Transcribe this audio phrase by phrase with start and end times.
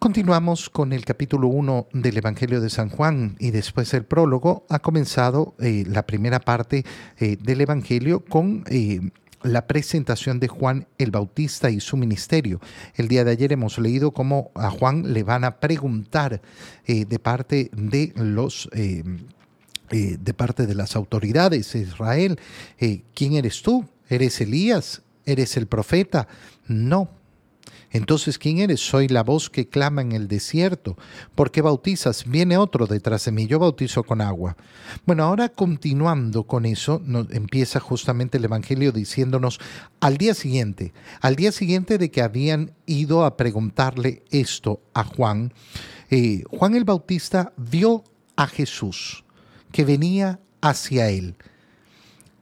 [0.00, 4.78] Continuamos con el capítulo 1 del Evangelio de San Juan y después el prólogo ha
[4.78, 6.86] comenzado eh, la primera parte
[7.18, 9.10] eh, del Evangelio con eh,
[9.42, 12.62] la presentación de Juan el Bautista y su ministerio.
[12.94, 16.40] El día de ayer hemos leído cómo a Juan le van a preguntar
[16.86, 18.70] de parte de los...
[18.72, 22.40] de parte de las autoridades de Israel,
[23.14, 23.84] ¿quién eres tú?
[24.08, 25.02] ¿Eres Elías?
[25.26, 26.26] ¿Eres el profeta?
[26.66, 27.19] No,
[27.92, 28.80] entonces, ¿quién eres?
[28.80, 30.96] Soy la voz que clama en el desierto.
[31.34, 32.24] ¿Por qué bautizas?
[32.24, 34.56] Viene otro detrás de mí, yo bautizo con agua.
[35.06, 39.58] Bueno, ahora continuando con eso, empieza justamente el Evangelio diciéndonos
[39.98, 45.52] al día siguiente, al día siguiente de que habían ido a preguntarle esto a Juan,
[46.10, 48.04] eh, Juan el Bautista vio
[48.36, 49.24] a Jesús
[49.72, 51.36] que venía hacia él.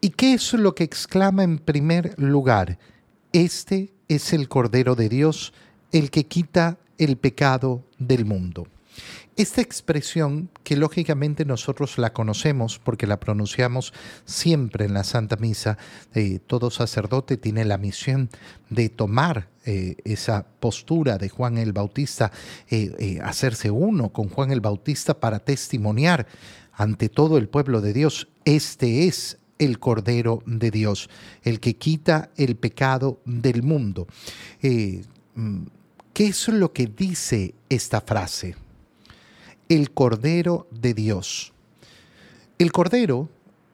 [0.00, 2.78] ¿Y qué es lo que exclama en primer lugar?
[3.36, 5.52] Este es el Cordero de Dios,
[5.92, 8.66] el que quita el pecado del mundo.
[9.36, 13.92] Esta expresión, que lógicamente nosotros la conocemos porque la pronunciamos
[14.24, 15.76] siempre en la Santa Misa,
[16.14, 18.30] eh, todo sacerdote tiene la misión
[18.70, 22.32] de tomar eh, esa postura de Juan el Bautista,
[22.70, 26.26] eh, hacerse uno con Juan el Bautista para testimoniar
[26.72, 31.08] ante todo el pueblo de Dios, este es el Cordero de Dios,
[31.42, 34.06] el que quita el pecado del mundo.
[34.62, 35.02] Eh,
[35.34, 35.62] mm,
[36.12, 38.56] ¿Qué es lo que dice esta frase?
[39.68, 41.52] El Cordero de Dios.
[42.58, 43.28] El Cordero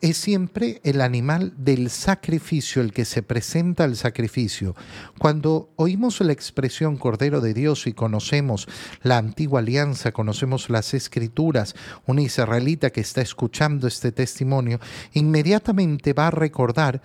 [0.00, 4.74] es siempre el animal del sacrificio, el que se presenta al sacrificio.
[5.18, 8.68] Cuando oímos la expresión Cordero de Dios y conocemos
[9.02, 11.74] la antigua alianza, conocemos las escrituras,
[12.06, 14.80] un israelita que está escuchando este testimonio,
[15.12, 17.00] inmediatamente va a recordar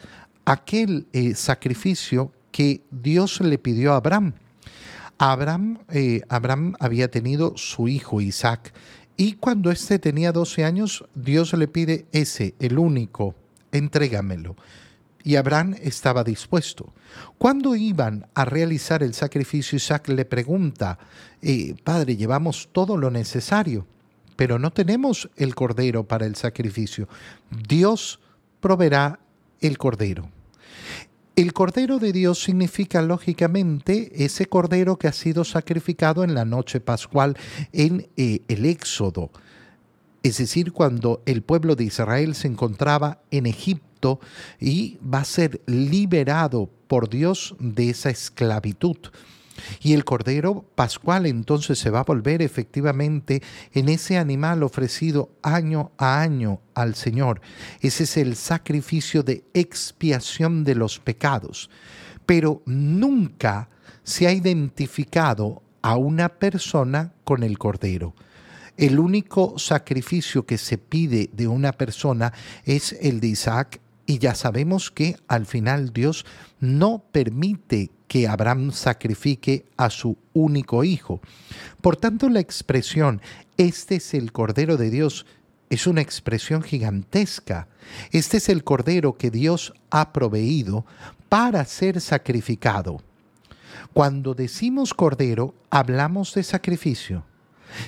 [0.46, 4.34] aquel eh, sacrificio que Dios le pidió a Abraham.
[5.18, 8.74] Abraham, eh, Abraham había tenido su hijo Isaac
[9.22, 13.36] y cuando éste tenía 12 años, Dios le pide ese, el único,
[13.72, 14.56] entrégamelo.
[15.24, 16.92] Y Abraham estaba dispuesto.
[17.38, 20.98] Cuando iban a realizar el sacrificio, Isaac le pregunta,
[21.40, 23.86] eh, Padre, llevamos todo lo necesario,
[24.36, 27.08] pero no tenemos el cordero para el sacrificio.
[27.52, 28.20] Dios
[28.60, 29.20] proveerá
[29.60, 30.32] el cordero.
[31.42, 36.80] El Cordero de Dios significa lógicamente ese Cordero que ha sido sacrificado en la noche
[36.80, 37.36] pascual
[37.74, 39.32] en eh, el Éxodo,
[40.22, 44.20] es decir, cuando el pueblo de Israel se encontraba en Egipto
[44.60, 48.98] y va a ser liberado por Dios de esa esclavitud.
[49.82, 53.42] Y el Cordero Pascual entonces se va a volver efectivamente
[53.74, 57.42] en ese animal ofrecido año a año al Señor.
[57.82, 61.70] Ese es el sacrificio de expiación de los pecados.
[62.26, 63.70] Pero nunca
[64.04, 68.14] se ha identificado a una persona con el Cordero.
[68.78, 72.34] El único sacrificio que se pide de una persona
[72.66, 76.26] es el de Isaac y ya sabemos que al final Dios
[76.60, 81.22] no permite que Abraham sacrifique a su único hijo.
[81.80, 83.22] Por tanto, la expresión,
[83.56, 85.26] este es el Cordero de Dios,
[85.70, 87.70] es una expresión gigantesca.
[88.12, 90.86] Este es el Cordero que Dios ha proveído
[91.30, 93.02] para ser sacrificado.
[93.94, 97.24] Cuando decimos Cordero, hablamos de sacrificio.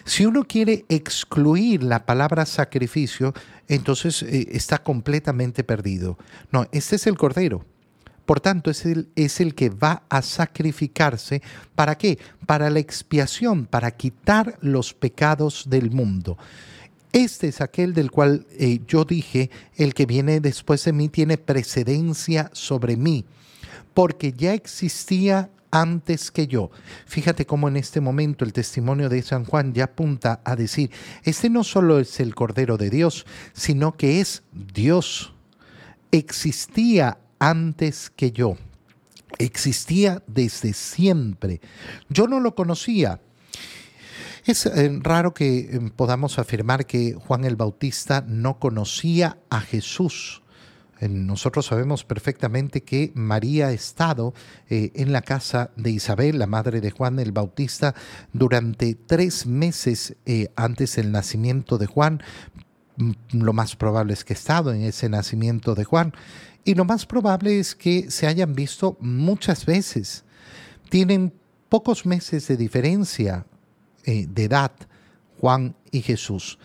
[0.06, 3.34] Si uno quiere excluir la palabra sacrificio,
[3.68, 6.18] entonces eh, está completamente perdido.
[6.50, 7.66] No, este es el Cordero.
[8.26, 11.42] Por tanto, es el, que va a sacrificarse.
[11.76, 12.18] ¿Para qué?
[12.46, 16.38] Para la expiación, para quitar los pecados del mundo.
[17.12, 21.38] Este es aquel del cual eh, yo dije, el que viene después de mí tiene
[21.38, 23.26] precedencia sobre mí,
[23.94, 26.72] porque ya existía antes que yo.
[27.06, 30.92] Fíjate cómo en este momento el testimonio de San Juan ya apunta a decir,
[31.24, 35.34] este no solo es el Cordero de Dios, sino que es Dios.
[36.12, 38.56] Existía antes que yo.
[39.38, 41.60] Existía desde siempre.
[42.08, 43.20] Yo no lo conocía.
[44.46, 50.44] Es eh, raro que eh, podamos afirmar que Juan el Bautista no conocía a Jesús.
[51.10, 54.34] Nosotros sabemos perfectamente que María ha estado
[54.70, 57.94] eh, en la casa de Isabel, la madre de Juan el Bautista,
[58.32, 62.22] durante tres meses eh, antes del nacimiento de Juan.
[62.98, 66.14] Mm, lo más probable es que ha estado en ese nacimiento de Juan.
[66.64, 70.24] Y lo más probable es que se hayan visto muchas veces.
[70.90, 71.34] Tienen
[71.70, 73.46] pocos meses de diferencia
[74.06, 74.72] eh, de edad
[75.40, 76.60] Juan y Jesús.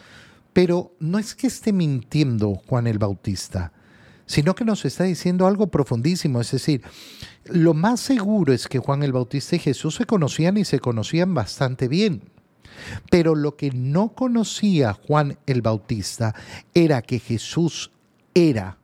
[0.52, 3.72] Pero no es que esté mintiendo Juan el Bautista
[4.28, 6.40] sino que nos está diciendo algo profundísimo.
[6.40, 6.82] Es decir,
[7.46, 11.34] lo más seguro es que Juan el Bautista y Jesús se conocían y se conocían
[11.34, 12.22] bastante bien.
[13.10, 16.34] Pero lo que no conocía Juan el Bautista
[16.74, 17.90] era que Jesús
[18.34, 18.78] era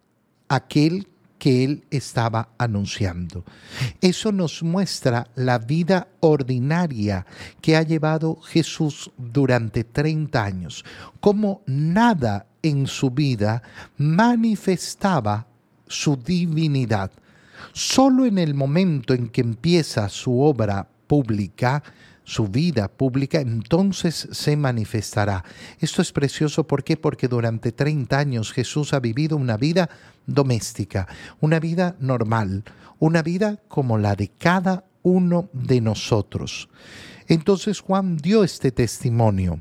[0.49, 1.09] aquel
[1.39, 3.45] que él estaba anunciando.
[4.01, 7.27] Eso nos muestra la vida ordinaria
[7.61, 10.85] que ha llevado Jesús durante 30 años,
[11.21, 13.63] como nada en su vida
[13.99, 15.47] manifestaba
[15.87, 17.11] su divinidad.
[17.75, 21.83] Solo en el momento en que empieza su obra pública,
[22.25, 25.45] su vida pública, entonces se manifestará.
[25.79, 26.97] Esto es precioso, ¿por qué?
[26.97, 29.89] Porque durante 30 años Jesús ha vivido una vida
[30.27, 31.07] doméstica,
[31.41, 32.65] una vida normal,
[32.99, 36.69] una vida como la de cada uno de nosotros.
[37.29, 39.61] Entonces Juan dio este testimonio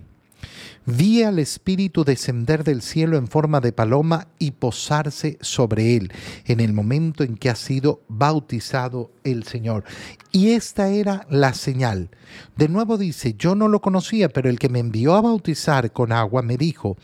[0.86, 6.12] vi al Espíritu descender del cielo en forma de paloma y posarse sobre él
[6.46, 9.84] en el momento en que ha sido bautizado el Señor.
[10.32, 12.10] Y esta era la señal.
[12.56, 16.12] De nuevo dice, yo no lo conocía, pero el que me envió a bautizar con
[16.12, 16.98] agua me dijo,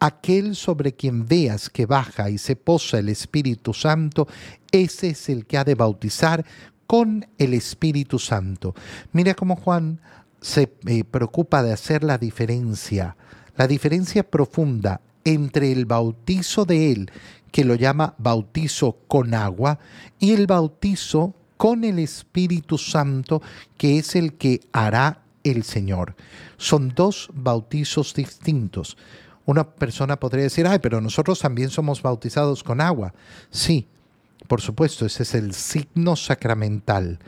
[0.00, 4.28] aquel sobre quien veas que baja y se posa el Espíritu Santo,
[4.70, 6.44] ese es el que ha de bautizar
[6.86, 8.74] con el Espíritu Santo.
[9.12, 10.00] Mira cómo Juan
[10.44, 13.16] se eh, preocupa de hacer la diferencia,
[13.56, 17.10] la diferencia profunda entre el bautizo de Él,
[17.50, 19.78] que lo llama bautizo con agua,
[20.18, 23.40] y el bautizo con el Espíritu Santo,
[23.78, 26.14] que es el que hará el Señor.
[26.58, 28.98] Son dos bautizos distintos.
[29.46, 33.14] Una persona podría decir, ay, pero nosotros también somos bautizados con agua.
[33.48, 33.88] Sí,
[34.46, 37.18] por supuesto, ese es el signo sacramental.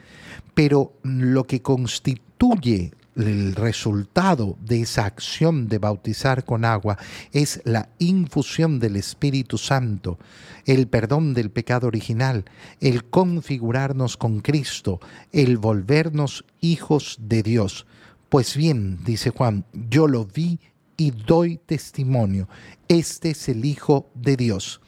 [0.52, 6.98] Pero lo que constituye el resultado de esa acción de bautizar con agua
[7.32, 10.18] es la infusión del Espíritu Santo,
[10.66, 12.44] el perdón del pecado original,
[12.80, 15.00] el configurarnos con Cristo,
[15.32, 17.86] el volvernos hijos de Dios.
[18.28, 20.60] Pues bien, dice Juan, yo lo vi
[20.96, 22.48] y doy testimonio.
[22.88, 24.80] Este es el Hijo de Dios.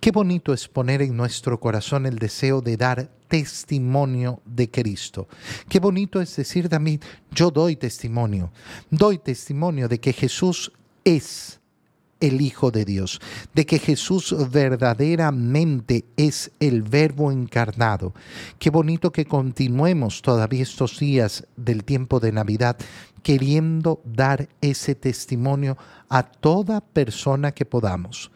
[0.00, 5.28] Qué bonito es poner en nuestro corazón el deseo de dar testimonio de Cristo.
[5.68, 8.52] Qué bonito es decir David, yo doy testimonio,
[8.90, 10.72] doy testimonio de que Jesús
[11.04, 11.60] es
[12.20, 13.20] el Hijo de Dios,
[13.54, 18.12] de que Jesús verdaderamente es el Verbo encarnado.
[18.58, 22.76] Qué bonito que continuemos todavía estos días del tiempo de Navidad
[23.22, 25.76] queriendo dar ese testimonio
[26.08, 28.30] a toda persona que podamos